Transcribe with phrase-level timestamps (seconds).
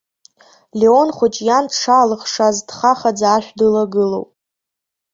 [0.79, 4.29] Леон хәыҷ иан дшаалыхшаз дхахаӡа ашә дылагылоуп.